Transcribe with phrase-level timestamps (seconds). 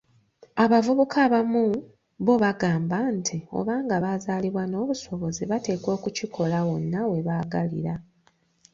[0.63, 1.63] Abavubuka abamu
[2.25, 7.95] bo bagamba nti, obanga bazaalibwa n'obusobozi, bateekwa okukikola wonna we baagalira.